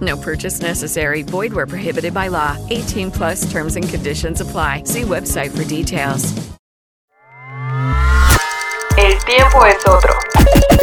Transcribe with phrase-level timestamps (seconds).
[0.00, 1.22] No purchase necessary.
[1.22, 2.56] Void where prohibited by law.
[2.70, 4.84] 18 plus terms and conditions apply.
[4.84, 6.32] See website for details.
[8.96, 10.14] El tiempo es otro.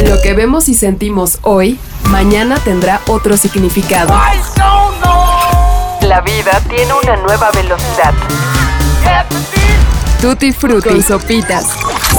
[0.08, 1.78] Lo que vemos y sentimos hoy,
[2.10, 4.14] mañana tendrá otro significado.
[6.02, 8.14] La vida tiene una nueva velocidad.
[10.20, 11.66] Tutti Frutti con Sopitas.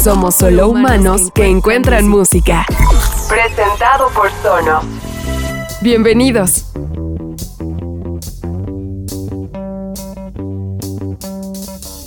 [0.03, 2.65] Somos solo humanos que encuentran música.
[3.27, 4.85] Presentado por Sonos.
[5.81, 6.65] Bienvenidos.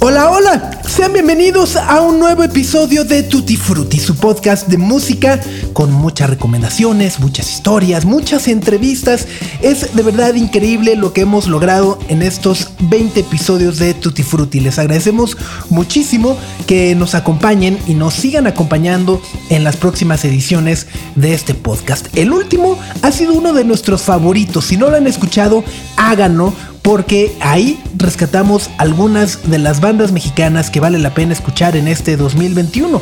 [0.04, 5.40] Hola, hola, sean bienvenidos a un nuevo episodio de Tutti Frutti, su podcast de música
[5.72, 9.28] con muchas recomendaciones, muchas historias, muchas entrevistas.
[9.60, 14.58] Es de verdad increíble lo que hemos logrado en estos 20 episodios de Tutti Frutti.
[14.58, 15.36] Les agradecemos
[15.70, 22.08] muchísimo que nos acompañen y nos sigan acompañando en las próximas ediciones de este podcast.
[22.16, 24.64] El último ha sido uno de nuestros favoritos.
[24.64, 25.62] Si no lo han escuchado,
[25.96, 26.52] háganlo
[26.82, 32.16] porque ahí rescatamos algunas de las bandas mexicanas que vale la pena escuchar en este
[32.16, 33.00] 2021.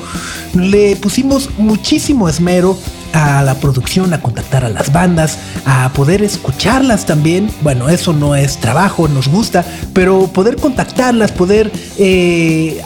[0.55, 2.79] Le pusimos muchísimo esmero
[3.15, 7.51] a la producción, a contactar a las bandas, a poder escucharlas también.
[7.63, 12.83] Bueno, eso no es trabajo, nos gusta, pero poder contactarlas, poder, eh,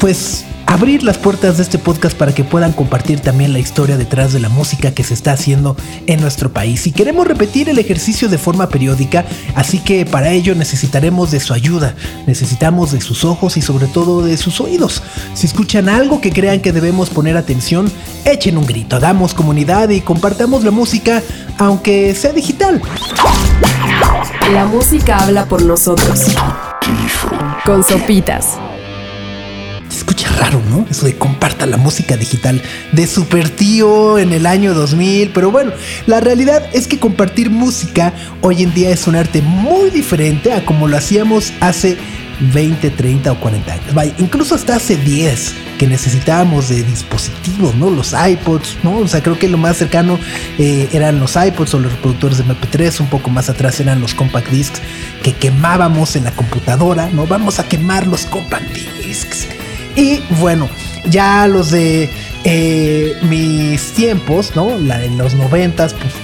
[0.00, 4.34] pues abrir las puertas de este podcast para que puedan compartir también la historia detrás
[4.34, 6.86] de la música que se está haciendo en nuestro país.
[6.86, 9.24] Y queremos repetir el ejercicio de forma periódica,
[9.54, 11.94] así que para ello necesitaremos de su ayuda,
[12.26, 15.02] necesitamos de sus ojos y sobre todo de sus oídos.
[15.32, 17.90] Si escuchan algo que crean que debemos poner atención,
[18.26, 21.22] echen un grito, hagamos comunidad y compartamos la música,
[21.56, 22.82] aunque sea digital.
[24.52, 26.26] La música habla por nosotros.
[27.64, 28.58] Con sopitas
[30.38, 30.86] raro, ¿no?
[30.90, 32.62] Eso de comparta la música digital
[32.92, 35.30] de super tío en el año 2000.
[35.30, 35.72] Pero bueno,
[36.06, 38.12] la realidad es que compartir música
[38.42, 41.96] hoy en día es un arte muy diferente a como lo hacíamos hace
[42.52, 43.94] 20, 30 o 40 años.
[43.94, 47.90] Vaya, incluso hasta hace 10 que necesitábamos de dispositivos, ¿no?
[47.90, 48.98] Los iPods, ¿no?
[48.98, 50.18] O sea, creo que lo más cercano
[50.58, 54.14] eh, eran los iPods o los reproductores de MP3, un poco más atrás eran los
[54.14, 54.80] compact discs
[55.22, 57.26] que quemábamos en la computadora, ¿no?
[57.26, 59.57] Vamos a quemar los compact discs.
[59.98, 60.68] Y bueno,
[61.10, 62.08] ya los de
[62.44, 64.78] eh, mis tiempos, ¿no?
[64.78, 66.14] La de los noventas, pues,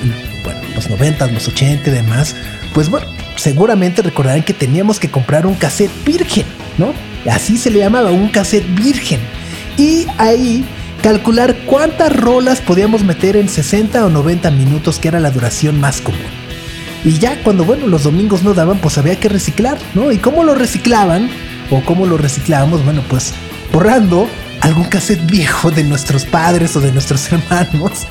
[0.44, 2.36] bueno, los noventas, los ochenta y demás,
[2.72, 6.46] pues bueno, seguramente recordarán que teníamos que comprar un cassette virgen,
[6.78, 6.94] ¿no?
[7.28, 9.18] Así se le llamaba, un cassette virgen.
[9.76, 10.64] Y ahí
[11.02, 16.00] calcular cuántas rolas podíamos meter en 60 o 90 minutos, que era la duración más
[16.00, 16.20] común.
[17.04, 20.12] Y ya cuando, bueno, los domingos no daban, pues había que reciclar, ¿no?
[20.12, 21.28] ¿Y cómo lo reciclaban?
[21.70, 23.34] O cómo lo reciclábamos, bueno, pues
[23.74, 24.30] borrando
[24.60, 28.06] algún cassette viejo de nuestros padres o de nuestros hermanos.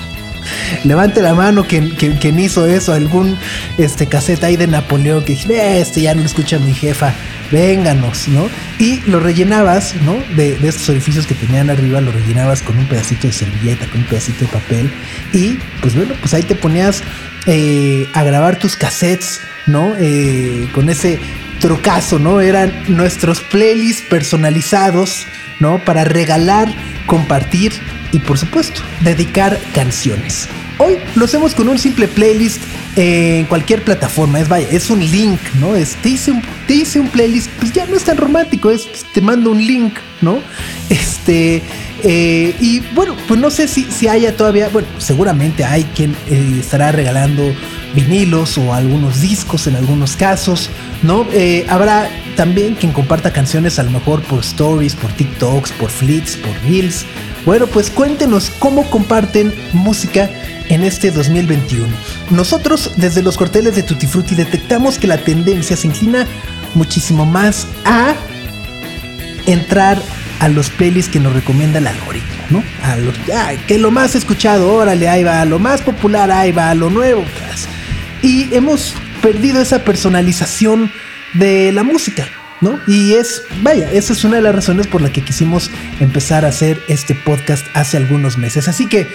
[0.84, 3.38] Levante la mano quien, quien, hizo eso, algún
[3.78, 7.13] este cassette ahí de Napoleón que dije, este ya no lo escucha mi jefa,
[7.50, 8.50] vénganos, ¿no?
[8.78, 10.18] Y lo rellenabas, ¿no?
[10.35, 14.01] De, de, estos orificios que tenían arriba, lo rellenabas con un pedacito de servilleta, con
[14.01, 14.91] un pedacito de papel.
[15.31, 17.01] Y pues bueno, pues ahí te ponías
[17.45, 19.94] eh, a grabar tus cassettes, ¿no?
[19.97, 21.22] Eh, con ese
[21.63, 22.41] trucazo, ¿no?
[22.41, 25.25] Eran nuestros playlists personalizados
[25.63, 25.79] ¿no?
[25.85, 26.68] Para regalar,
[27.06, 27.72] compartir
[28.12, 30.50] y por supuesto dedicar canciones.
[30.78, 32.62] Hoy lo hacemos con un simple playlist
[32.97, 34.41] en cualquier plataforma.
[34.41, 35.74] Es vaya, es un link, ¿no?
[35.75, 38.84] Es, te, hice un, te hice un playlist, pues ya no es tan romántico, es
[38.88, 40.40] pues, te mando un link, ¿no?
[40.90, 41.62] Este,
[42.03, 46.57] eh, y bueno, pues no sé si, si haya todavía, bueno, seguramente hay quien eh,
[46.59, 47.44] estará regalando
[47.95, 50.69] vinilos o algunos discos en algunos casos,
[51.03, 51.28] ¿no?
[51.31, 56.38] Eh, habrá también quien comparta canciones a lo mejor por stories, por TikToks, por fleets,
[56.38, 57.06] por reels.
[57.45, 60.30] Bueno, pues cuéntenos cómo comparten música
[60.69, 61.88] en este 2021.
[62.30, 66.25] Nosotros desde los cuarteles de Tutti Frutti detectamos que la tendencia se inclina
[66.74, 68.16] muchísimo más a
[69.45, 70.01] entrar
[70.39, 72.63] a los playlists que nos recomienda el algoritmo, ¿no?
[72.83, 73.16] A los,
[73.68, 77.24] que lo más escuchado, órale, ahí va, lo más popular, ahí va, lo nuevo.
[77.24, 77.68] Pues.
[78.22, 78.94] Y hemos
[79.24, 80.92] perdido esa personalización
[81.34, 82.28] de la música,
[82.60, 82.78] ¿no?
[82.88, 85.72] Y es, vaya, esa es una de las razones por la que quisimos
[86.02, 88.68] empezar a hacer este podcast hace algunos meses.
[88.68, 89.08] Así que,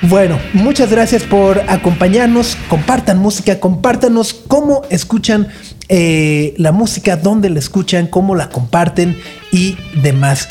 [0.00, 2.56] bueno, muchas gracias por acompañarnos.
[2.68, 5.48] Compartan música, compártanos cómo escuchan
[5.90, 9.18] eh, la música, dónde la escuchan, cómo la comparten
[9.52, 10.48] y demás.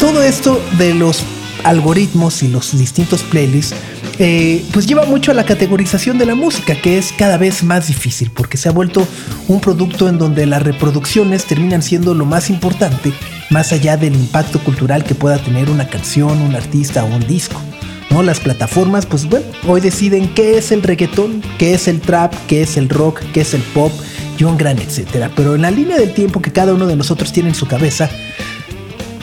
[0.00, 1.22] Todo esto de los
[1.64, 3.74] algoritmos y los distintos playlists
[4.18, 7.88] eh, pues lleva mucho a la categorización de la música, que es cada vez más
[7.88, 9.06] difícil, porque se ha vuelto
[9.48, 13.12] un producto en donde las reproducciones terminan siendo lo más importante,
[13.50, 17.60] más allá del impacto cultural que pueda tener una canción, un artista o un disco.
[18.10, 18.22] ¿no?
[18.22, 22.62] Las plataformas, pues bueno, hoy deciden qué es el reggaetón, qué es el trap, qué
[22.62, 23.92] es el rock, qué es el pop
[24.38, 25.30] y un gran etcétera.
[25.34, 28.08] Pero en la línea del tiempo que cada uno de nosotros tiene en su cabeza,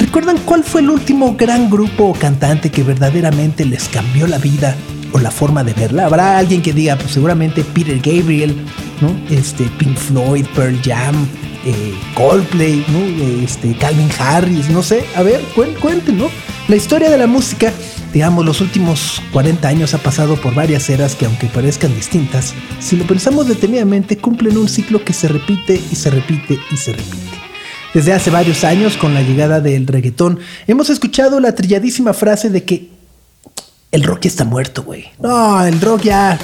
[0.04, 4.76] ¿Recuerdan cuál fue el último gran grupo o cantante que verdaderamente les cambió la vida
[5.14, 6.08] o la forma de verla?
[6.08, 8.54] Habrá alguien que diga, pues seguramente Peter Gabriel,
[9.00, 9.16] ¿no?
[9.34, 11.26] Este, Pink Floyd, Pearl Jam,
[11.66, 13.44] eh, Coldplay, ¿no?
[13.46, 15.06] Este, Calvin Harris, no sé.
[15.16, 16.30] A ver, cuenten, ¿no?
[16.68, 17.72] La historia de la música,
[18.12, 22.98] digamos, los últimos 40 años ha pasado por varias eras que aunque parezcan distintas, si
[22.98, 27.43] lo pensamos detenidamente, cumplen un ciclo que se repite y se repite y se repite.
[27.94, 32.63] Desde hace varios años, con la llegada del reggaetón, hemos escuchado la trilladísima frase de
[32.63, 32.90] que
[33.92, 35.06] el rock ya está muerto, güey.
[35.22, 36.40] No, el rock ya,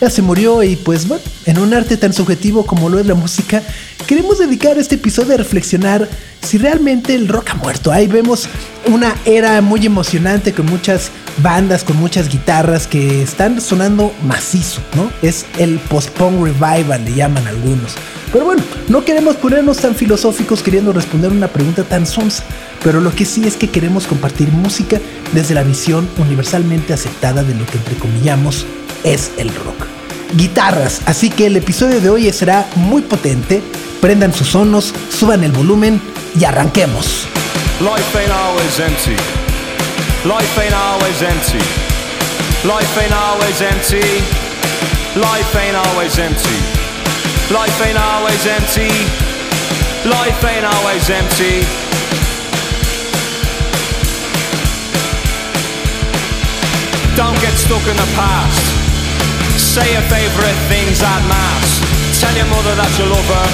[0.00, 1.08] ya se murió y pues
[1.46, 3.64] en un arte tan subjetivo como lo es la música,
[4.06, 6.08] queremos dedicar este episodio a reflexionar
[6.40, 7.90] si realmente el rock ha muerto.
[7.90, 8.48] Ahí vemos
[8.86, 11.10] una era muy emocionante con muchas
[11.42, 15.10] bandas, con muchas guitarras que están sonando macizo, ¿no?
[15.20, 17.96] Es el post-punk revival, le llaman algunos.
[18.32, 22.44] Pero bueno, no queremos ponernos tan filosóficos queriendo responder una pregunta tan sonsa,
[22.84, 25.00] pero lo que sí es que queremos compartir música
[25.32, 28.66] desde la visión universalmente aceptada de lo que entrecomillamos
[29.02, 29.86] es el rock.
[30.36, 33.62] Guitarras, así que el episodio de hoy será muy potente.
[34.00, 36.00] Prendan sus sonos, suban el volumen
[36.38, 37.26] y arranquemos.
[37.80, 39.16] Life ain't always empty.
[40.24, 41.58] Life ain't always empty.
[42.64, 44.22] Life ain't always empty.
[45.16, 46.79] Life ain't always empty.
[47.50, 48.86] Life ain't always empty.
[50.06, 51.66] Life ain't always empty.
[57.18, 58.62] Don't get stuck in the past.
[59.58, 61.82] Say your favourite things at mass.
[62.22, 63.48] Tell your mother that you love her.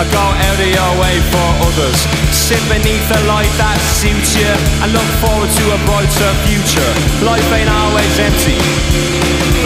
[0.00, 2.00] Or go out of your way for others.
[2.32, 4.48] Sit beneath a light that suits you
[4.80, 6.92] and look forward to a brighter future.
[7.20, 8.56] Life ain't always empty.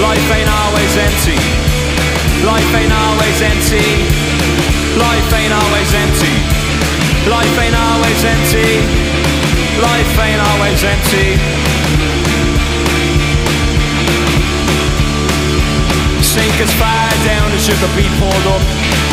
[0.02, 1.69] Life ain't always empty.
[2.44, 3.84] Life ain't always empty.
[4.96, 6.34] Life ain't always empty.
[7.28, 8.80] Life ain't always empty.
[9.76, 11.36] Life ain't always empty.
[16.24, 18.62] Sink as far down as you could be pulled up.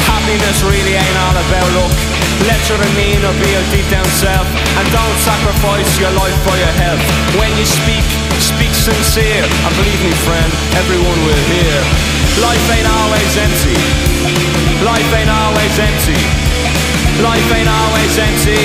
[0.08, 2.18] Happiness really ain't all about luck.
[2.46, 4.46] Let your demeanor be your deep down self
[4.78, 7.02] And don't sacrifice your life for your health
[7.34, 8.06] When you speak,
[8.38, 11.20] speak sincere And believe me friend, everyone
[11.52, 12.08] hear
[12.40, 13.76] Life ain't always empty.
[14.86, 16.20] Life ain't always empty.
[17.20, 18.62] Life ain't always empty.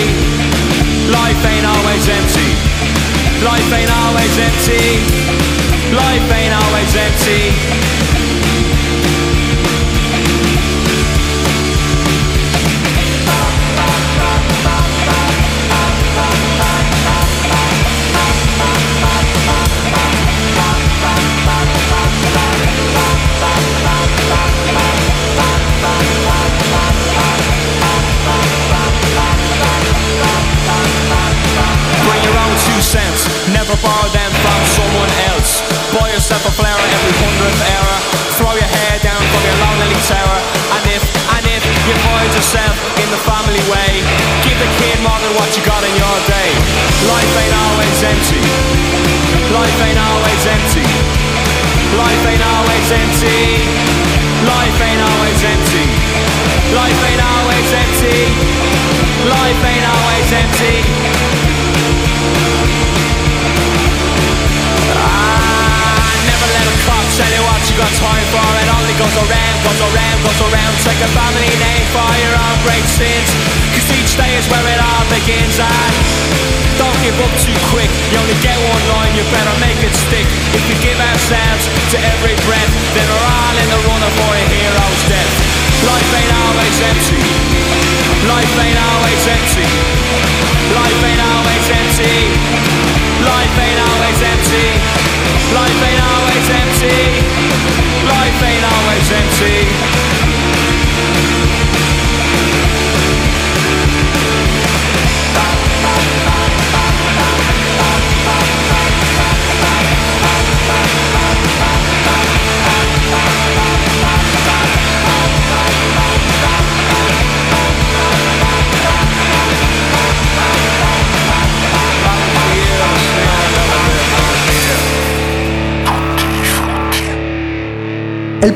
[1.09, 2.49] Life ain't always empty.
[3.41, 4.85] Life ain't always empty.
[5.97, 8.32] Life ain't always empty.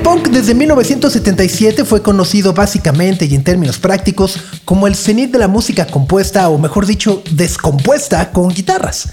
[0.07, 5.49] Punk desde 1977 fue conocido básicamente y en términos prácticos como el cenit de la
[5.49, 9.09] música compuesta o mejor dicho descompuesta con guitarras.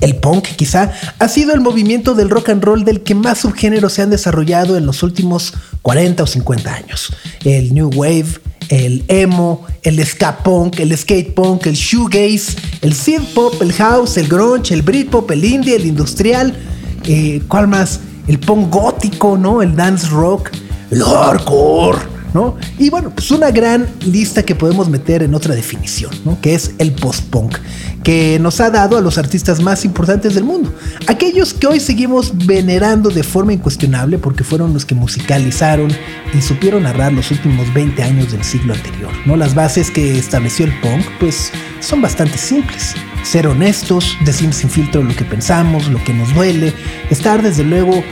[0.00, 3.92] El punk quizá ha sido el movimiento del rock and roll del que más subgéneros
[3.92, 5.52] se han desarrollado en los últimos
[5.82, 7.12] 40 o 50 años.
[7.44, 8.40] El new wave,
[8.70, 14.16] el emo, el ska punk, el skate punk, el shoegaze, el synth pop, el house,
[14.16, 16.56] el grunge, el britpop, el indie, el industrial,
[17.04, 18.00] eh, ¿cuál más?
[18.28, 19.62] El punk gótico, ¿no?
[19.62, 20.50] El dance rock,
[20.90, 21.98] el hardcore,
[22.38, 22.56] ¿no?
[22.78, 26.40] Y bueno, pues una gran lista que podemos meter en otra definición, ¿no?
[26.40, 27.56] Que es el post-punk,
[28.04, 30.72] que nos ha dado a los artistas más importantes del mundo.
[31.08, 35.90] Aquellos que hoy seguimos venerando de forma incuestionable porque fueron los que musicalizaron
[36.32, 39.34] y supieron narrar los últimos 20 años del siglo anterior, ¿no?
[39.34, 45.02] Las bases que estableció el punk, pues son bastante simples ser honestos, decir sin filtro
[45.02, 46.72] lo que pensamos, lo que nos duele,
[47.10, 48.02] estar desde luego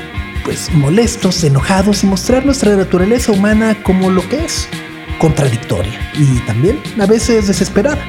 [0.47, 4.69] pues molestos, enojados y mostrar nuestra naturaleza humana como lo que es,
[5.19, 8.03] contradictoria y también a veces desesperada.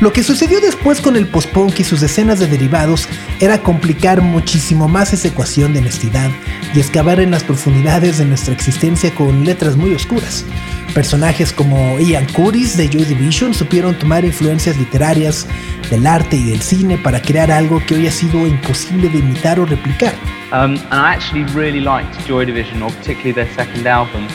[0.00, 3.06] Lo que sucedió después con el post-punk y sus decenas de derivados
[3.40, 6.30] era complicar muchísimo más esa ecuación de honestidad
[6.74, 10.46] y excavar en las profundidades de nuestra existencia con letras muy oscuras.
[10.94, 15.46] Personajes como Ian Curtis de Joy Division supieron tomar influencias literarias
[15.90, 19.60] del arte y del cine para crear algo que hoy ha sido imposible de imitar
[19.60, 20.14] o replicar.
[20.52, 24.28] Um, and I actually really liked Joy Division, or particularly their second album.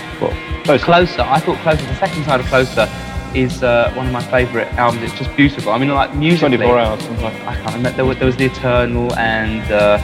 [0.63, 0.85] Closer.
[0.85, 1.21] Closer.
[1.21, 1.85] I thought Closer.
[1.85, 2.87] The second side of Closer
[3.33, 5.03] is uh, one of my favourite albums.
[5.03, 5.71] It's just beautiful.
[5.71, 6.57] I mean, like musically.
[6.57, 7.03] 24 hours.
[7.47, 7.91] I can't remember.
[7.91, 9.63] There was, there was The Eternal and.
[9.71, 9.99] Uh,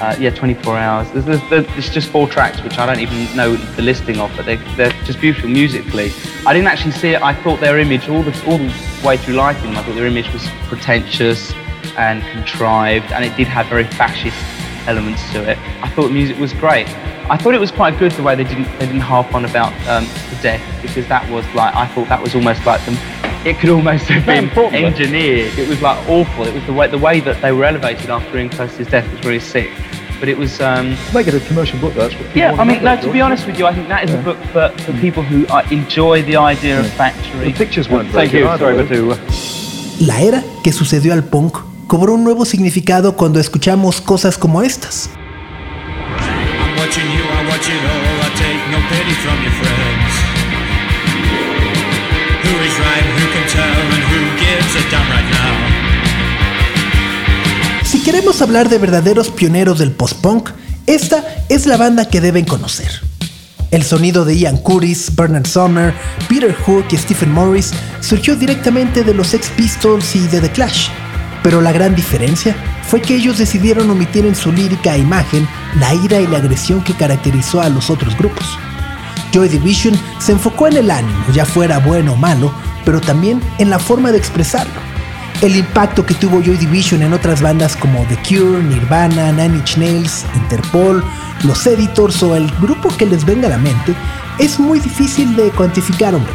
[0.00, 1.10] uh, yeah, 24 hours.
[1.12, 4.46] There's, there's, it's just four tracks, which I don't even know the listing of, but
[4.46, 6.12] they, they're just beautiful musically.
[6.46, 7.22] I didn't actually see it.
[7.22, 10.32] I thought their image, all the, all the way through them, I thought their image
[10.32, 11.52] was pretentious
[11.96, 14.36] and contrived, and it did have very fascist
[14.86, 15.58] elements to it.
[15.82, 16.88] I thought the music was great.
[17.28, 19.72] I thought it was quite good the way they didn't they didn't harp on about
[19.88, 22.94] um, the death because that was like I thought that was almost like them.
[23.46, 25.56] It could almost have been engineered.
[25.56, 26.48] It was like awful.
[26.48, 29.24] It was the way the way that they were elevated after Ian Close's death was
[29.24, 29.70] really sick.
[30.18, 30.60] But it was.
[30.60, 31.94] Um, Make it a commercial book.
[31.94, 32.56] That's what yeah.
[32.58, 33.00] I mean, no.
[33.00, 34.18] To be honest with you, I think that is yeah.
[34.18, 37.52] a book for, for people who uh, enjoy the idea of factory.
[37.52, 38.46] The pictures weren't Thank you.
[38.58, 39.16] Sorry, but to, uh...
[40.00, 45.08] La era que sucedió al punk cobró un nuevo significado cuando escuchamos cosas como estas.
[46.90, 47.00] Si
[58.16, 60.48] queremos hablar de verdaderos pioneros del post-punk,
[60.86, 62.88] esta es la banda que deben conocer.
[63.70, 65.92] El sonido de Ian Curtis, Bernard Sumner,
[66.26, 70.88] Peter Hook y Stephen Morris surgió directamente de los Sex Pistols y de The Clash,
[71.42, 72.56] pero la gran diferencia
[72.88, 75.46] fue que ellos decidieron omitir en su lírica imagen
[75.78, 78.46] la ira y la agresión que caracterizó a los otros grupos.
[79.34, 82.50] Joy Division se enfocó en el ánimo, ya fuera bueno o malo,
[82.86, 84.85] pero también en la forma de expresarlo.
[85.42, 89.76] El impacto que tuvo Joy Division en otras bandas como The Cure, Nirvana, Nine Inch
[89.76, 91.04] Nails, Interpol,
[91.44, 93.94] los Editors o el grupo que les venga a la mente
[94.38, 96.34] es muy difícil de cuantificar o medir.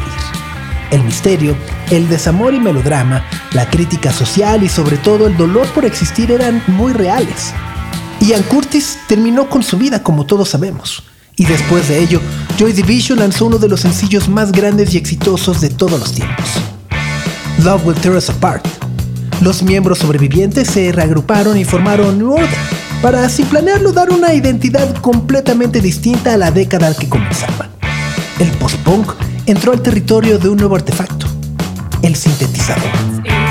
[0.92, 1.56] El misterio,
[1.90, 6.62] el desamor y melodrama, la crítica social y sobre todo el dolor por existir eran
[6.68, 7.52] muy reales.
[8.20, 11.02] Ian Curtis terminó con su vida como todos sabemos.
[11.36, 12.20] Y después de ello,
[12.56, 16.46] Joy Division lanzó uno de los sencillos más grandes y exitosos de todos los tiempos.
[17.64, 18.81] Love Will Tear Us Apart.
[19.42, 22.48] Los miembros sobrevivientes se reagruparon y formaron New Order,
[23.02, 27.68] para sin planearlo dar una identidad completamente distinta a la década que comenzaba.
[28.38, 29.14] El post-punk
[29.46, 31.26] entró al territorio de un nuevo artefacto,
[32.02, 33.41] el sintetizador.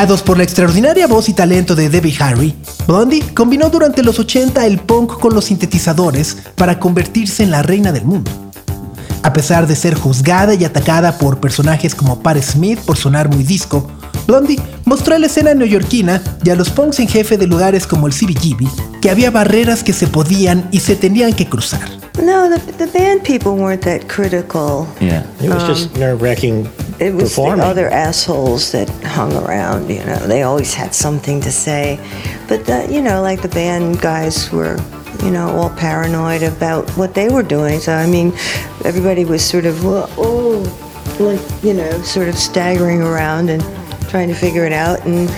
[0.00, 4.64] Guiados por la extraordinaria voz y talento de Debbie Harry, Blondie combinó durante los 80
[4.64, 8.30] el punk con los sintetizadores para convertirse en la reina del mundo.
[9.22, 13.44] A pesar de ser juzgada y atacada por personajes como Pat Smith por sonar muy
[13.44, 13.90] disco,
[14.26, 18.06] Blondie mostró a la escena neoyorquina y a los punks en jefe de lugares como
[18.06, 21.86] el CBGB que había barreras que se podían y se tenían que cruzar.
[22.24, 24.86] No, the, the band people weren't that critical.
[24.98, 25.24] Yeah.
[25.42, 26.66] It was um, just nerve-wracking
[27.00, 30.18] It was the other assholes that hung around, you know.
[30.26, 31.98] They always had something to say.
[32.46, 34.76] But, the, you know, like the band guys were,
[35.24, 37.80] you know, all paranoid about what they were doing.
[37.80, 38.34] So, I mean,
[38.84, 40.60] everybody was sort of, oh,
[41.18, 43.62] like, you know, sort of staggering around and
[44.10, 45.00] trying to figure it out.
[45.06, 45.30] And,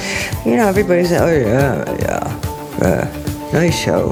[0.45, 2.27] you know, everybody said, oh, yeah, yeah,
[2.83, 3.07] uh,
[3.53, 4.11] nice show.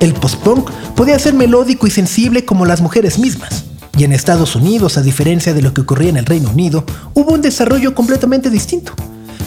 [0.00, 3.71] El post-punk podía ser melódico y sensible como las mujeres mismas.
[3.96, 7.34] Y en Estados Unidos, a diferencia de lo que ocurría en el Reino Unido, hubo
[7.34, 8.92] un desarrollo completamente distinto.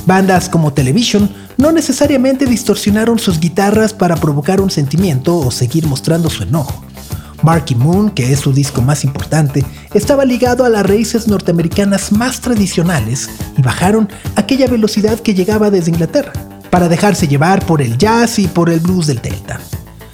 [0.05, 6.29] Bandas como Television no necesariamente distorsionaron sus guitarras para provocar un sentimiento o seguir mostrando
[6.29, 6.83] su enojo.
[7.41, 12.41] Marky Moon, que es su disco más importante, estaba ligado a las raíces norteamericanas más
[12.41, 16.33] tradicionales y bajaron aquella velocidad que llegaba desde Inglaterra,
[16.69, 19.59] para dejarse llevar por el jazz y por el blues del Delta.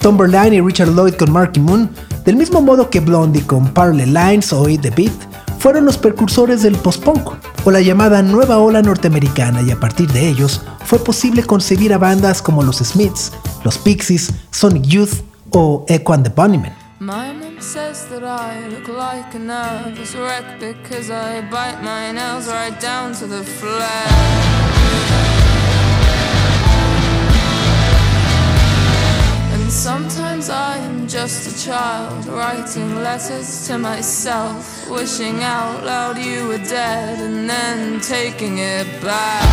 [0.02, 1.90] Tom Berline y Richard Lloyd con Marky Moon,
[2.26, 5.14] del mismo modo que Blondie con Parallel Lines o The Beat,
[5.60, 7.30] fueron los precursores del post-punk,
[7.64, 12.00] o la llamada nueva ola norteamericana, y a partir de ellos fue posible concebir a
[12.00, 13.32] bandas como los Smiths,
[13.64, 16.74] los Pixies, Sonic Youth o Echo and the Bunnymen.
[17.00, 22.48] My mom says that I look like a nervous wreck because I bite my nails
[22.48, 25.31] right down to the flesh.
[29.72, 36.58] Sometimes I am just a child writing letters to myself, wishing out loud you were
[36.58, 39.48] dead and then taking it back.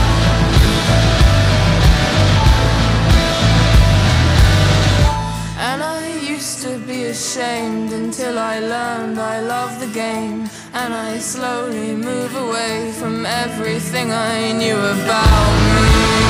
[5.57, 11.19] And I used to be ashamed until I learned I love the game and I
[11.19, 16.28] slowly move away from everything I knew about me.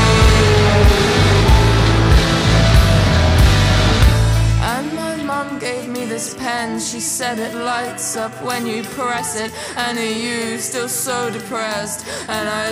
[6.19, 10.89] This pen, she said it lights up when you press it, and are you still
[10.89, 12.05] so depressed?
[12.29, 12.68] And I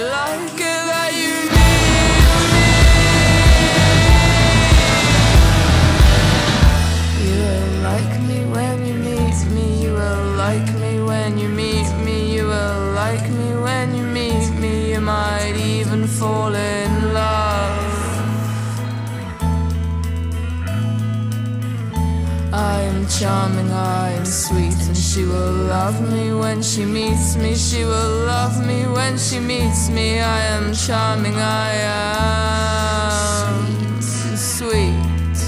[25.17, 27.55] she will love me when she meets me.
[27.55, 30.21] She will love me when she meets me.
[30.21, 35.39] I am charming, I am sweet.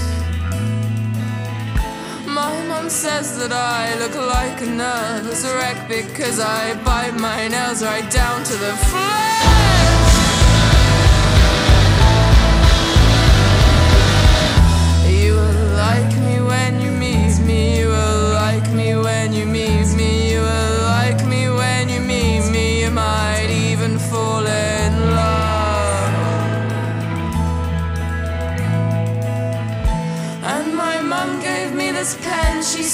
[2.27, 7.83] My mom says that I look like a nervous wreck because I bite my nails
[7.83, 9.48] right down to the flesh.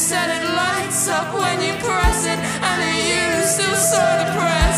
[0.05, 4.74] Said it lights up when you press it, and you still so depressed.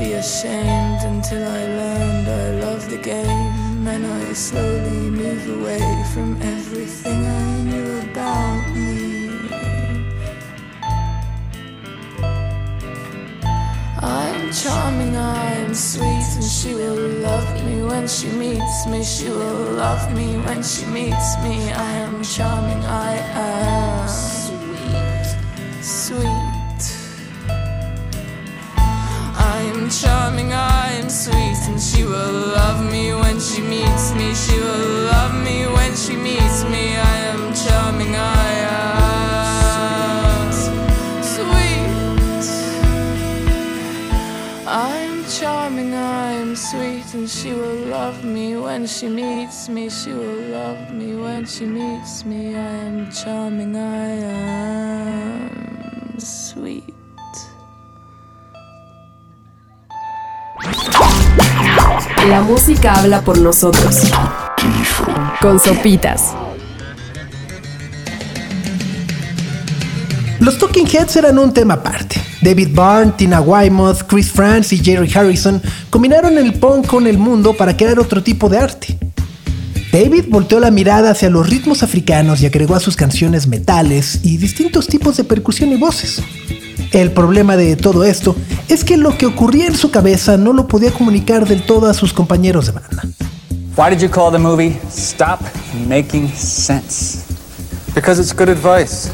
[0.00, 6.40] Be ashamed until I learned I love the game and I slowly move away from
[6.40, 9.28] everything I knew about me.
[14.00, 19.04] I'm charming, I'm sweet, and she will love me when she meets me.
[19.04, 21.70] She will love me when she meets me.
[21.72, 23.12] I am charming, I
[23.46, 23.89] am
[29.90, 34.34] charming, I am sweet, and she will love me when she meets me.
[34.34, 36.96] She will love me when she meets me.
[36.96, 40.52] I am charming, I am
[41.22, 41.90] sweet.
[44.66, 47.12] I'm charming, I'm sweet.
[47.14, 51.16] And she will love me when she meets me, she will love me.
[51.16, 54.08] When she meets me, I am charming, I
[55.40, 56.99] am sweet.
[62.28, 64.02] La música habla por nosotros.
[65.40, 66.34] Con sopitas.
[70.38, 72.20] Los Talking Heads eran un tema aparte.
[72.42, 77.54] David Byrne, Tina Weymouth, Chris Frantz y Jerry Harrison combinaron el punk con el mundo
[77.54, 78.98] para crear otro tipo de arte.
[79.90, 84.36] David volteó la mirada hacia los ritmos africanos y agregó a sus canciones metales y
[84.36, 86.22] distintos tipos de percusión y voces.
[86.92, 88.34] El problema de todo esto
[88.68, 91.94] es que lo que ocurría en su cabeza no lo podía comunicar del todo a
[91.94, 93.02] sus compañeros de banda.
[93.76, 95.40] Why did you call the movie Stop
[95.86, 97.24] Making Sense?
[97.94, 99.12] Because it's good advice.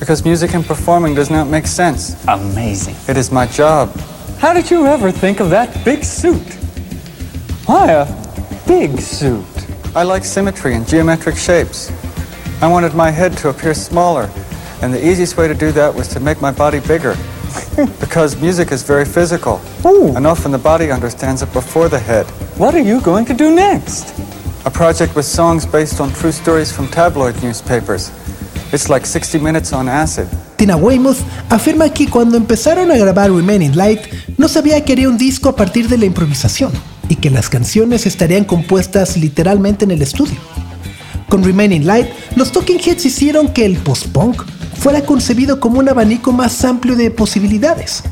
[0.00, 2.16] Because music and performing does not make sense.
[2.26, 2.96] Amazing.
[3.08, 3.90] It is my job.
[4.40, 6.42] How did you ever think of that big suit?
[7.66, 8.06] Why a
[8.66, 9.44] big suit?
[9.94, 11.92] I like symmetry and geometric shapes.
[12.60, 14.28] I wanted my head to appear smaller,
[14.84, 17.16] and the easiest way to do that was to make my body bigger.
[18.00, 20.14] because music is very physical, Ooh.
[20.14, 22.26] and often the body understands it before the head.
[22.58, 24.12] What are you going to do next?
[24.66, 28.12] A project with songs based on true stories from tabloid newspapers.
[28.72, 30.28] It's like 60 minutes on acid.
[30.58, 34.00] Tina Weymouth afirma que cuando empezaron a grabar Remaining Light
[34.36, 36.72] no sabía que haría un disco a partir de la improvisación
[37.08, 40.36] y que las canciones estarían compuestas literalmente en el estudio.
[41.28, 44.42] Con Remaining Light, los Talking Heads hicieron que el post-punk
[44.76, 48.02] fuera concebido como un abanico más amplio de posibilidades.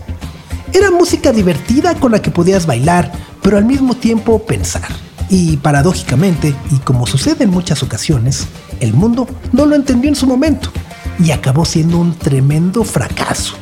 [0.72, 4.88] Era música divertida con la que podías bailar, pero al mismo tiempo pensar.
[5.28, 8.46] Y paradójicamente, y como sucede en muchas ocasiones,
[8.80, 10.70] el mundo no lo entendió en su momento
[11.18, 13.54] y acabó siendo un tremendo fracaso.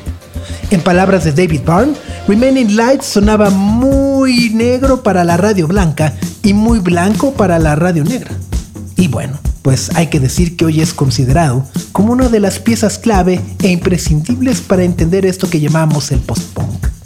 [0.71, 1.95] En palabras de David Byrne,
[2.29, 8.05] Remaining Light sonaba muy negro para la radio blanca y muy blanco para la radio
[8.05, 8.31] negra.
[8.97, 12.99] Y bueno, pues hay que decir que hoy es considerado como una de las piezas
[12.99, 17.00] clave e imprescindibles para entender esto que llamamos el post-punk.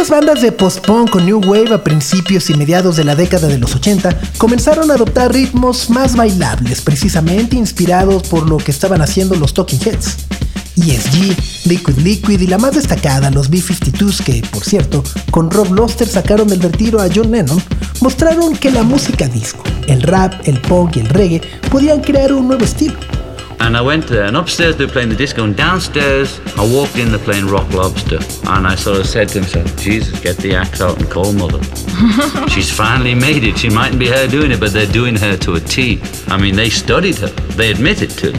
[0.00, 3.58] Muchas bandas de post-punk o new wave a principios y mediados de la década de
[3.58, 9.36] los 80 comenzaron a adoptar ritmos más bailables, precisamente inspirados por lo que estaban haciendo
[9.36, 10.16] los Talking Heads.
[10.78, 16.08] ESG, Liquid Liquid y la más destacada, los B-52s que, por cierto, con Rob Loster
[16.08, 17.62] sacaron del retiro a John Lennon,
[18.00, 22.48] mostraron que la música disco, el rap, el punk y el reggae podían crear un
[22.48, 22.98] nuevo estilo.
[23.60, 26.96] And I went there, and upstairs they were playing the disco, and downstairs I walked
[26.96, 28.18] in, they're playing Rock Lobster.
[28.48, 31.62] And I sort of said to myself, Jesus, get the axe out and call mother.
[32.48, 33.58] She's finally made it.
[33.58, 36.00] She mightn't be her doing it, but they're doing her to a T.
[36.28, 38.32] I mean, they studied her, they admit it to.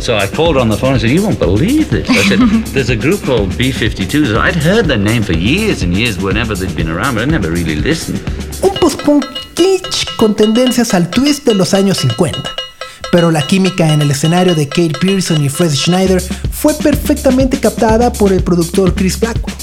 [0.00, 2.08] So I called her on the phone and said, You won't believe this.
[2.10, 2.38] I said,
[2.74, 4.36] There's a group called B 52s.
[4.36, 7.50] I'd heard their name for years and years whenever they'd been around, but I never
[7.50, 8.18] really listened.
[8.64, 12.71] Un post-punk kitsch con tendencias al twist de los años 50.
[13.12, 18.10] Pero la química en el escenario de Kate Pearson y Fred Schneider fue perfectamente captada
[18.10, 19.54] por el productor Chris Blackwell.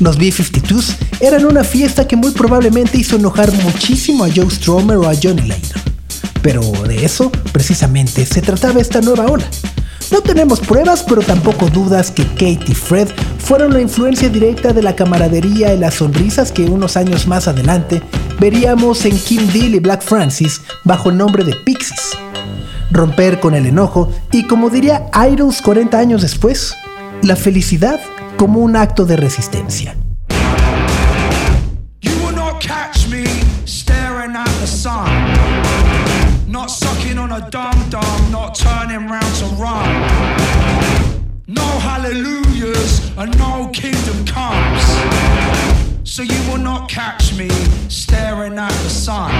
[0.00, 5.08] Los B-52s eran una fiesta que muy probablemente hizo enojar muchísimo a Joe Stromer o
[5.08, 5.80] a Johnny Later.
[6.42, 9.46] Pero de eso, precisamente, se trataba esta nueva ola.
[10.10, 14.82] No tenemos pruebas, pero tampoco dudas que Kate y Fred fueron la influencia directa de
[14.82, 18.02] la camaradería y las sonrisas que unos años más adelante
[18.38, 22.10] veríamos en Kim Deal y Black Francis bajo el nombre de Pixies.
[22.94, 26.76] Romper con el enojo y como diría Idols 40 años después,
[27.22, 28.00] la felicidad
[28.36, 29.96] como un acto de resistencia.
[46.14, 47.48] So you will not catch me
[47.88, 49.32] staring at the sun.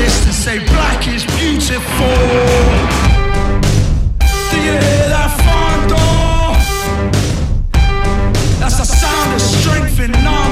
[0.00, 2.16] Fist and say black is beautiful.
[4.50, 6.10] Do you hear that thunder?
[8.60, 10.49] That's the sound of strength in numbers.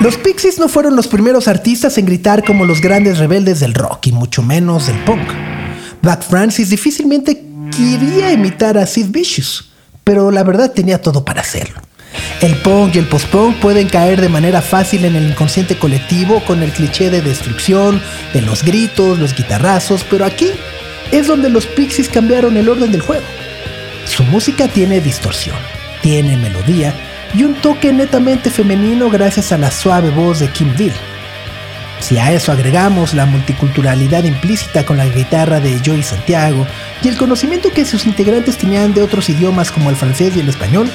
[0.00, 4.06] Los Pixies no fueron los primeros artistas en gritar como los grandes rebeldes del rock
[4.06, 5.28] y mucho menos del punk.
[6.00, 7.44] Black Francis difícilmente
[7.76, 9.68] quería imitar a Sid Vicious,
[10.02, 11.82] pero la verdad tenía todo para hacerlo.
[12.40, 16.62] El punk y el post-punk pueden caer de manera fácil en el inconsciente colectivo con
[16.62, 18.00] el cliché de destrucción,
[18.32, 20.48] de los gritos, los guitarrazos, pero aquí
[21.12, 23.26] es donde los Pixies cambiaron el orden del juego.
[24.06, 25.58] Su música tiene distorsión,
[26.00, 26.94] tiene melodía
[27.34, 30.94] y un toque netamente femenino gracias a la suave voz de Kim Deal.
[32.00, 36.66] Si a eso agregamos la multiculturalidad implícita con la guitarra de Joey Santiago
[37.02, 40.48] y el conocimiento que sus integrantes tenían de otros idiomas como el francés y el
[40.48, 40.90] español,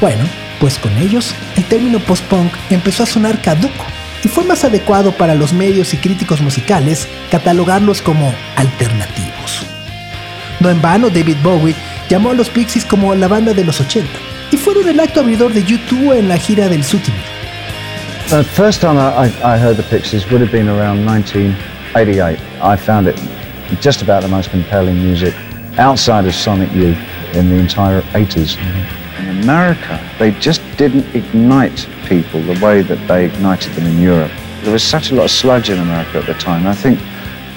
[0.00, 0.24] bueno,
[0.60, 3.84] pues con ellos el término post-punk empezó a sonar caduco
[4.24, 9.66] y fue más adecuado para los medios y críticos musicales catalogarlos como alternativos.
[10.60, 11.76] No en vano David Bowie
[12.08, 15.52] llamó a los Pixies como la banda de los 80 y fueron el acto abridor
[15.52, 16.82] de YouTube en la gira del.
[18.28, 22.38] The first time I, I, heard the Pixies would have been around 1988.
[22.62, 23.18] I found it
[23.80, 25.34] just about the most compelling music
[25.76, 26.96] outside of Sonic Youth
[27.34, 28.56] in the entire 80s.
[29.18, 34.30] In America, they just didn't ignite people the way that they ignited them in Europe.
[34.62, 36.68] There was such a lot of sludge in America at the time.
[36.68, 37.00] I think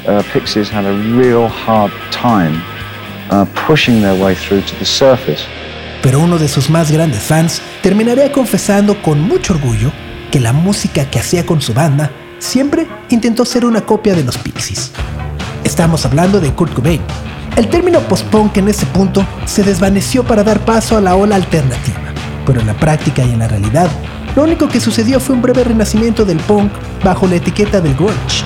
[0.07, 2.55] uh, Pixies had a real hard time
[3.29, 5.45] uh, pushing their way through to the surface.
[6.01, 9.91] Pero uno de sus más grandes fans terminaría confesando con mucho orgullo
[10.31, 14.38] que la música que hacía con su banda siempre intentó ser una copia de los
[14.38, 14.91] Pixies.
[15.63, 17.01] Estamos hablando de Kurt Cobain.
[17.55, 21.99] El término post-punk en ese punto se desvaneció para dar paso a la ola alternativa,
[22.45, 23.89] pero en la práctica y en la realidad,
[24.36, 26.71] lo único que sucedió fue un breve renacimiento del punk
[27.03, 28.45] bajo la etiqueta del grunge.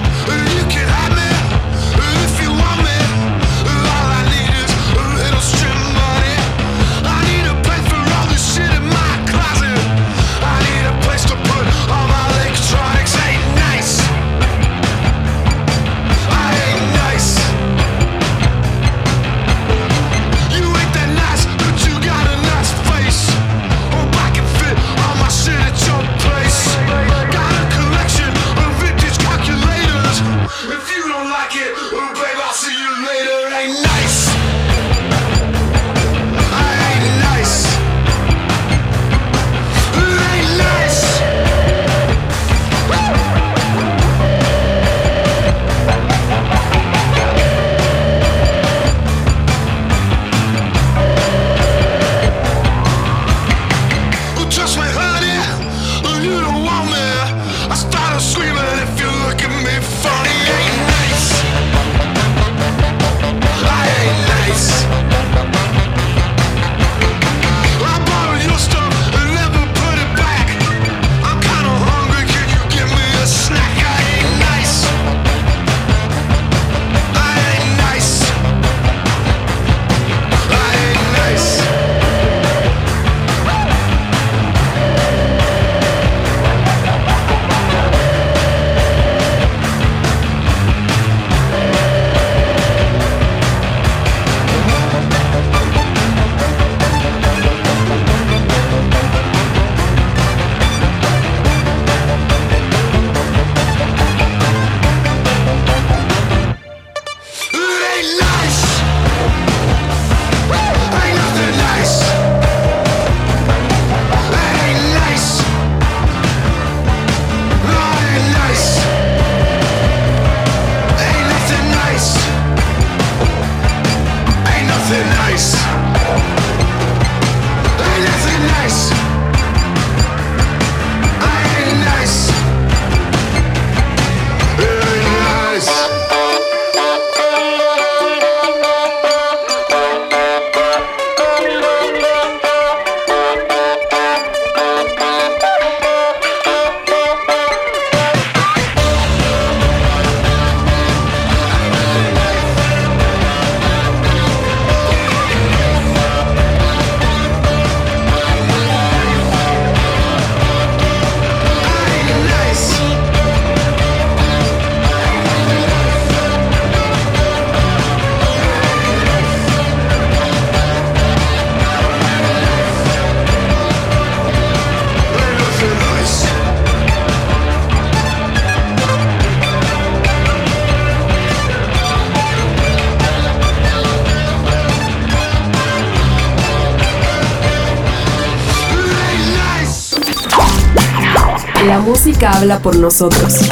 [192.03, 193.47] Música habla por nosotros.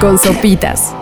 [0.00, 0.92] Con sopitas.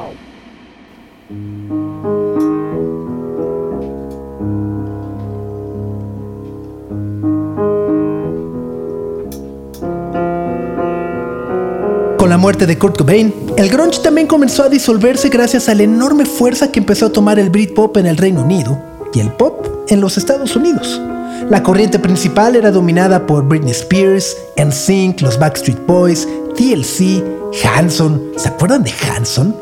[12.18, 15.85] Con la muerte de Kurt Cobain, el grunge también comenzó a disolverse gracias a la
[15.85, 18.79] enorme fuerza que empezó a tomar el Britpop en el Reino Unido
[19.14, 21.01] y el pop en los Estados Unidos.
[21.49, 27.24] La corriente principal era dominada por Britney Spears, NSYNC, los Backstreet Boys, TLC,
[27.64, 28.32] Hanson.
[28.36, 29.54] ¿Se acuerdan de Hanson?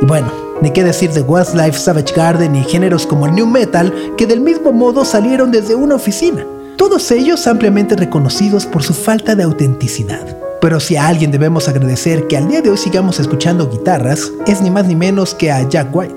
[0.00, 0.30] Y bueno,
[0.60, 4.40] ni qué decir de Westlife, Savage Garden y géneros como el New Metal, que del
[4.40, 6.44] mismo modo salieron desde una oficina.
[6.76, 10.36] Todos ellos ampliamente reconocidos por su falta de autenticidad.
[10.60, 14.60] Pero si a alguien debemos agradecer que al día de hoy sigamos escuchando guitarras, es
[14.60, 16.14] ni más ni menos que a Jack White.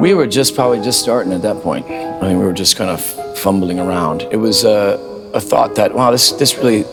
[0.00, 1.86] We were just probably just starting at that point.
[2.24, 3.02] I mean, we were just kind of
[3.36, 4.22] fumbling around.
[4.30, 4.98] It was a,
[5.34, 6.84] a thought that, wow, this, this really,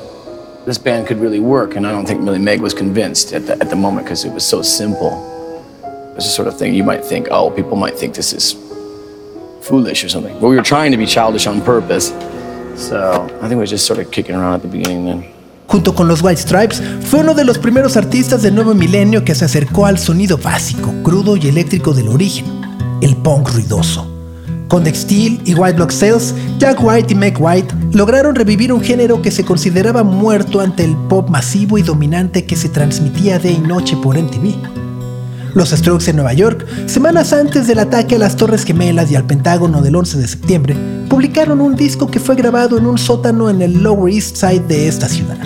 [0.65, 1.77] this band could really work.
[1.77, 4.33] And I don't think really Meg was convinced at the, at the moment because it
[4.33, 5.13] was so simple.
[6.17, 8.57] It's the sort of thing you might think, oh, people might think this is
[9.61, 10.37] foolish or something.
[10.41, 12.09] But we were trying to be childish on purpose.
[12.75, 15.23] So I think we were just sort of kicking around at the beginning then.
[15.67, 19.33] Junto con los White Stripes, fue uno de los primeros artistas del nuevo milenio que
[19.33, 22.45] se acercó al sonido básico, crudo y eléctrico del origen
[23.01, 24.10] el punk ruidoso.
[24.71, 28.79] Con The Steel y White Block Sales, Jack White y Meg White lograron revivir un
[28.79, 33.51] género que se consideraba muerto ante el pop masivo y dominante que se transmitía de
[33.51, 34.55] y noche por MTV.
[35.55, 39.25] Los Strokes en Nueva York, semanas antes del ataque a las Torres Gemelas y al
[39.25, 40.77] Pentágono del 11 de septiembre,
[41.09, 44.87] publicaron un disco que fue grabado en un sótano en el Lower East Side de
[44.87, 45.37] esta ciudad.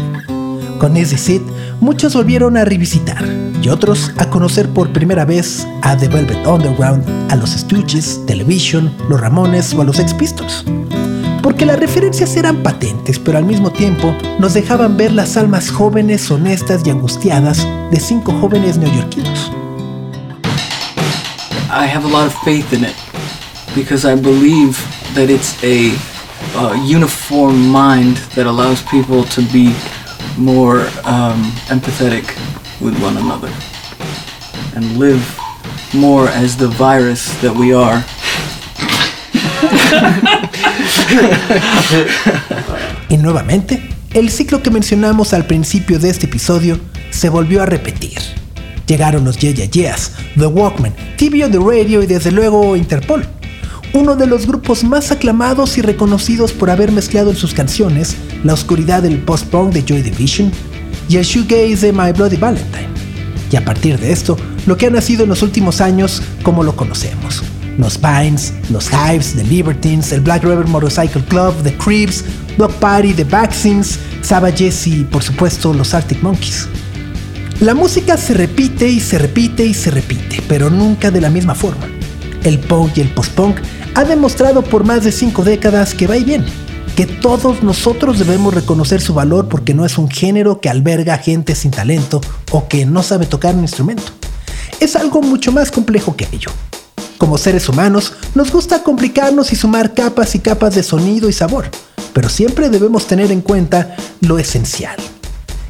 [0.78, 1.42] Con Easy Sit,
[1.86, 3.24] muchos volvieron a revisitar
[3.62, 8.92] y otros a conocer por primera vez a The Velvet Underground, a los Stooges, Television,
[9.08, 10.66] los Ramones o a los Ex Pistols.
[11.44, 16.32] Porque las referencias eran patentes, pero al mismo tiempo nos dejaban ver las almas jóvenes,
[16.32, 19.52] honestas y angustiadas de cinco jóvenes neoyorquinos.
[21.70, 22.96] I have a lot of faith in it
[23.76, 24.76] because I believe
[25.14, 25.94] that it's a
[26.84, 29.76] uniform mind that allows people to be
[30.38, 32.26] more um, empathetic
[32.82, 33.52] with one another
[34.76, 35.24] and live
[35.94, 38.04] more as the virus that we are.
[43.10, 43.82] y nuevamente,
[44.14, 46.80] el ciclo que mencionamos al principio de este episodio
[47.10, 48.20] se volvió a repetir.
[48.88, 49.96] Llegaron los Yeah Yeah
[50.38, 53.26] The Walkman, TV on the Radio y desde luego Interpol
[53.96, 58.54] uno de los grupos más aclamados y reconocidos por haber mezclado en sus canciones la
[58.54, 60.52] oscuridad del post-punk de Joy Division
[61.08, 62.90] y el shoegaze de My Bloody Valentine.
[63.52, 64.36] Y a partir de esto,
[64.66, 67.42] lo que ha nacido en los últimos años como lo conocemos.
[67.78, 72.26] Los Pines, los Hives, The Libertines, el Black River Motorcycle Club, The Creeps,
[72.58, 76.68] Dog Party, The Vaccines, Savages y por supuesto los Arctic Monkeys.
[77.62, 81.56] La música se repite y se repite y se repite, pero nunca de la misma
[81.56, 81.88] forma.
[82.44, 83.58] El punk y el post-punk
[83.96, 86.46] ha demostrado por más de cinco décadas que va y bien,
[86.98, 91.56] que todos nosotros debemos reconocer su valor porque no es un género que alberga gente
[91.56, 92.20] sin talento
[92.52, 94.04] o que no sabe tocar un instrumento.
[94.82, 96.52] Es algo mucho más complejo que ello.
[97.18, 101.66] Como seres humanos, nos gusta complicarnos y sumar capas y capas de sonido y sabor,
[102.12, 104.98] pero siempre debemos tener en cuenta lo esencial.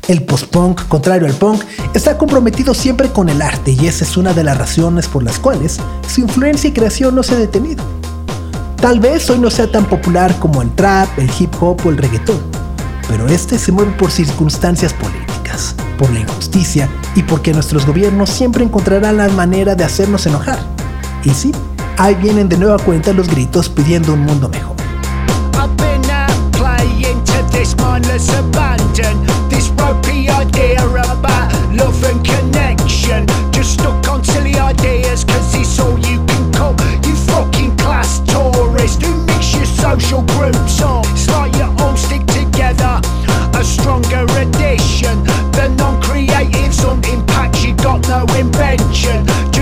[0.07, 1.63] El post-punk, contrario al punk,
[1.93, 5.37] está comprometido siempre con el arte y esa es una de las razones por las
[5.37, 5.79] cuales
[6.11, 7.83] su influencia y creación no se ha detenido.
[8.85, 11.97] Tal vez hoy no sea tan popular como el trap, el hip hop o el
[11.97, 12.39] reggaetón,
[13.07, 18.63] pero este se mueve por circunstancias políticas, por la injusticia y porque nuestros gobiernos siempre
[18.63, 20.59] encontrarán la manera de hacernos enojar.
[21.23, 21.51] Y sí,
[21.97, 24.75] ahí vienen de nueva cuenta los gritos pidiendo un mundo mejor.
[41.79, 42.99] All stick together.
[43.53, 45.23] A stronger addition.
[45.53, 49.54] The non-creative, some impact you got no invention.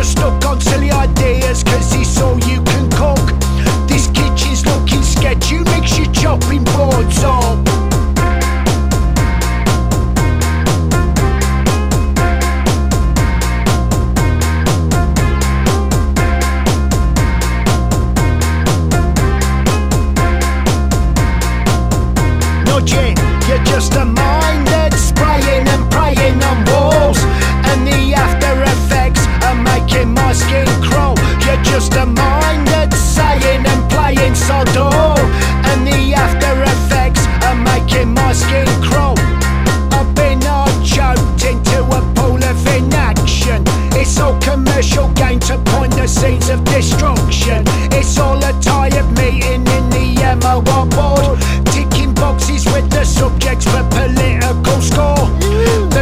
[23.84, 27.20] just a mind that's spraying and praying on walls.
[27.68, 31.16] And the after effects are making my skin crawl.
[31.44, 35.20] You're just a mind that's saying and playing so dull
[35.68, 39.20] And the after effects are making my skin crawl.
[39.92, 43.66] I've been all choked into a pool of inaction.
[44.00, 47.66] It's all commercial gain to point the scenes of destruction.
[47.92, 50.08] It's all a tired meeting in the
[50.40, 51.38] MOR board.
[51.74, 52.93] Ticking boxes with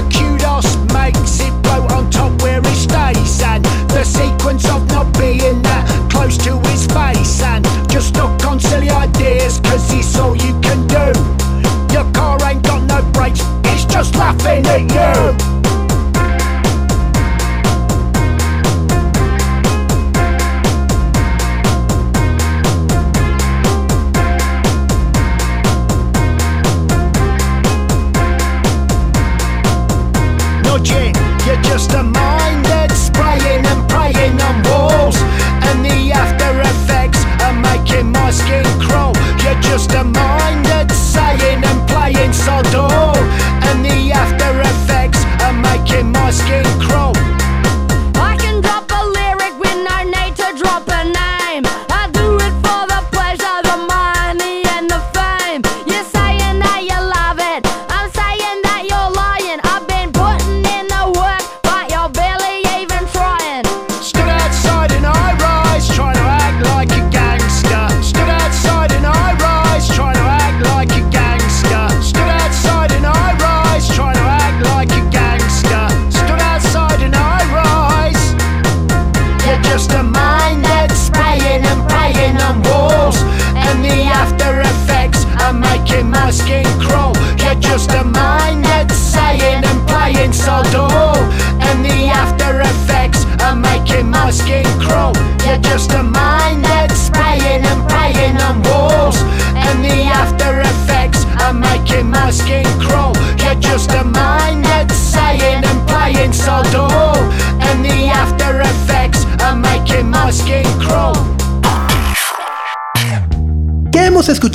[0.01, 3.41] the kudos makes it blow on top where it stays.
[3.41, 7.41] And the sequence of not being that close to his face.
[7.41, 11.07] And just knock on silly ideas cause it's all you can do.
[11.93, 15.50] Your car ain't got no brakes, it's just laughing at you.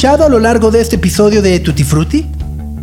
[0.07, 2.25] Escuchado a lo largo de este episodio de Tutti Frutti?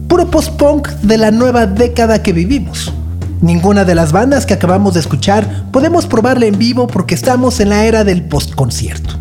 [0.10, 2.92] Puro post-punk de la nueva década que vivimos.
[3.40, 7.70] Ninguna de las bandas que acabamos de escuchar podemos probarla en vivo porque estamos en
[7.70, 9.12] la era del post-concierto.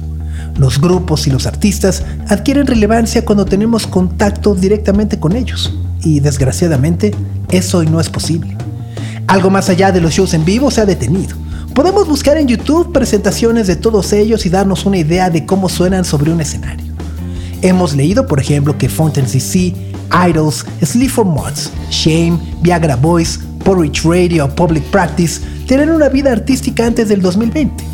[0.56, 5.72] Los grupos y los artistas adquieren relevancia cuando tenemos contacto directamente con ellos.
[6.02, 7.14] Y desgraciadamente,
[7.52, 8.56] eso hoy no es posible.
[9.28, 11.36] Algo más allá de los shows en vivo se ha detenido.
[11.72, 16.04] Podemos buscar en YouTube presentaciones de todos ellos y darnos una idea de cómo suenan
[16.04, 16.91] sobre un escenario.
[17.62, 19.72] Hemos leído, por ejemplo, que Fountain CC,
[20.28, 26.84] Idols, Sleep for Mods, Shame, Viagra Boys, Porridge Radio, Public Practice tienen una vida artística
[26.84, 27.84] antes del 2020,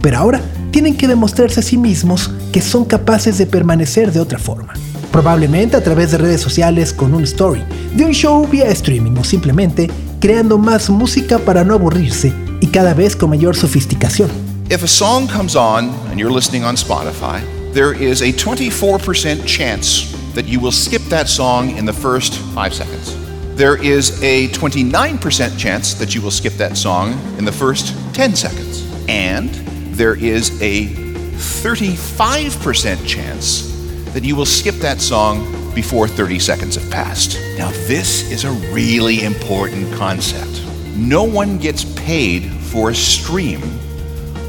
[0.00, 4.38] pero ahora tienen que demostrarse a sí mismos que son capaces de permanecer de otra
[4.38, 4.74] forma.
[5.10, 7.64] Probablemente a través de redes sociales con un story,
[7.96, 12.94] de un show vía streaming o simplemente creando más música para no aburrirse y cada
[12.94, 14.30] vez con mayor sofisticación.
[14.70, 17.40] If a song comes on and you're listening on Spotify,
[17.76, 22.72] there is a 24% chance that you will skip that song in the first five
[22.72, 23.14] seconds.
[23.54, 28.34] There is a 29% chance that you will skip that song in the first 10
[28.34, 28.90] seconds.
[29.10, 29.50] And
[29.94, 33.70] there is a 35% chance
[34.14, 37.38] that you will skip that song before 30 seconds have passed.
[37.58, 40.62] Now, this is a really important concept.
[40.96, 43.60] No one gets paid for a stream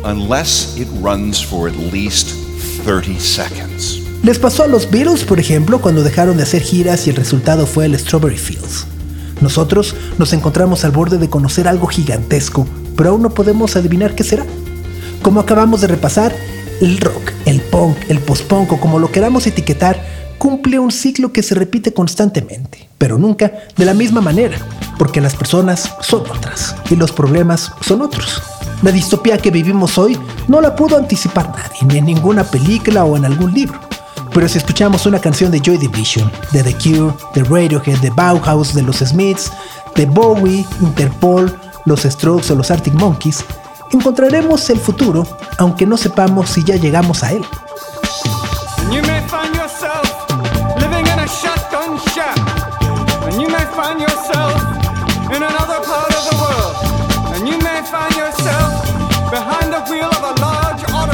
[0.05, 2.46] unless it runs for at least
[2.87, 4.01] 30 seconds.
[4.23, 7.67] Les pasó a los Beatles, por ejemplo, cuando dejaron de hacer giras y el resultado
[7.67, 8.87] fue el Strawberry Fields.
[9.41, 12.65] Nosotros nos encontramos al borde de conocer algo gigantesco,
[12.95, 14.45] pero aún no podemos adivinar qué será.
[15.21, 16.33] Como acabamos de repasar,
[16.79, 20.01] el rock, el punk, el post-punk o como lo queramos etiquetar,
[20.37, 24.59] cumple un ciclo que se repite constantemente, pero nunca de la misma manera,
[24.97, 28.41] porque las personas son otras y los problemas son otros.
[28.83, 33.17] La distopía que vivimos hoy no la pudo anticipar nadie, ni en ninguna película o
[33.17, 33.79] en algún libro.
[34.33, 38.75] Pero si escuchamos una canción de Joy Division, de The Cure, de Radiohead, de Bauhaus,
[38.75, 39.51] de los Smiths,
[39.95, 43.43] de Bowie, Interpol, los Strokes o los Arctic Monkeys,
[43.91, 45.25] encontraremos el futuro,
[45.57, 47.43] aunque no sepamos si ya llegamos a él.
[53.29, 54.66] And you may find yourself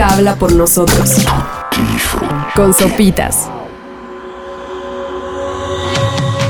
[0.00, 1.26] habla por nosotros.
[2.54, 3.48] Con sopitas.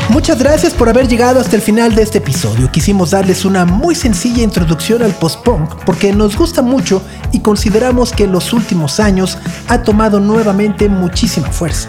[0.08, 2.70] Muchas gracias por haber llegado hasta el final de este episodio.
[2.72, 7.00] Quisimos darles una muy sencilla introducción al post-punk porque nos gusta mucho
[7.32, 9.38] y consideramos que en los últimos años
[9.68, 11.88] ha tomado nuevamente muchísima fuerza.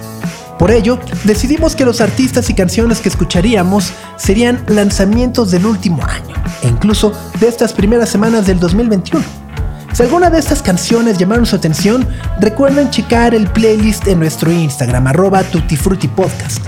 [0.59, 6.36] Por ello, decidimos que los artistas y canciones que escucharíamos serían lanzamientos del último año
[6.62, 9.41] e incluso de estas primeras semanas del 2021.
[9.94, 12.08] Si alguna de estas canciones llamaron su atención,
[12.39, 16.66] recuerden checar el playlist en nuestro Instagram, arroba tutifrutipodcast.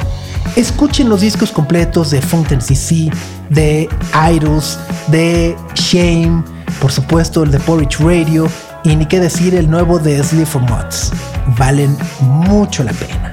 [0.58, 3.10] Escuchen los discos completos de Fountain CC,
[3.50, 3.90] de
[4.30, 6.44] Idols, de Shame,
[6.82, 8.48] por supuesto el de Porridge Radio
[8.84, 11.12] y ni qué decir el nuevo de Sleep for Mods.
[11.58, 13.32] Valen mucho la pena.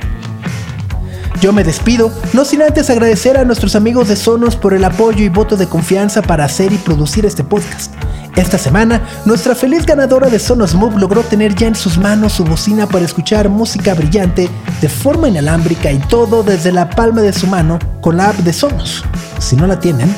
[1.40, 5.24] Yo me despido, no sin antes agradecer a nuestros amigos de Sonos por el apoyo
[5.24, 7.92] y voto de confianza para hacer y producir este podcast.
[8.36, 12.44] Esta semana, nuestra feliz ganadora de Sonos Move logró tener ya en sus manos su
[12.44, 14.48] bocina para escuchar música brillante
[14.80, 18.52] de forma inalámbrica y todo desde la palma de su mano con la app de
[18.52, 19.04] Sonos.
[19.38, 20.14] Si no la tienen,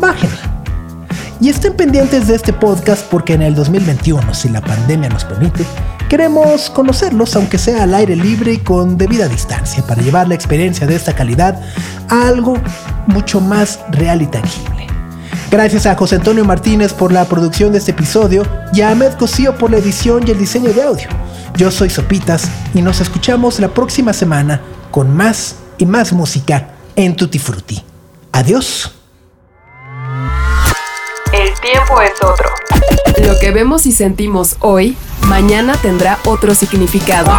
[0.00, 0.64] bájenla.
[1.40, 5.64] Y estén pendientes de este podcast porque en el 2021, si la pandemia nos permite,
[6.08, 10.86] queremos conocerlos aunque sea al aire libre y con debida distancia para llevar la experiencia
[10.86, 11.60] de esta calidad
[12.08, 12.58] a algo
[13.06, 14.89] mucho más real y tangible.
[15.50, 19.58] Gracias a José Antonio Martínez por la producción de este episodio y a Ahmed Cosío
[19.58, 21.08] por la edición y el diseño de audio.
[21.56, 24.60] Yo soy Sopitas y nos escuchamos la próxima semana
[24.92, 27.84] con más y más música en Tutti Frutti.
[28.30, 28.94] Adiós.
[31.32, 32.48] El tiempo es otro.
[33.26, 37.32] Lo que vemos y sentimos hoy, mañana tendrá otro significado.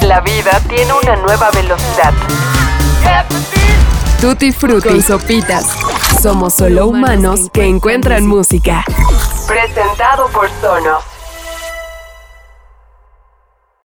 [0.00, 2.14] La vida tiene una nueva velocidad.
[4.22, 5.66] Tutti Frutti con sopitas.
[6.22, 8.84] Somos solo humanos que encuentran música.
[9.48, 11.11] Presentado por Sonos.